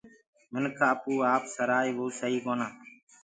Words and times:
منک 0.51 0.75
آپو 0.89 0.99
ڪوُ 1.03 1.13
آپ 1.33 1.43
سَرآئي 1.55 1.91
وو 1.97 2.05
سئي 2.19 2.37
ڪونآ۔ 2.45 2.67